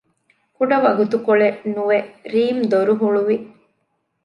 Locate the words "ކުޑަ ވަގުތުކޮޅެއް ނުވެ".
0.55-1.99